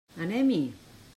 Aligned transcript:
Anem-hi! 0.21 0.63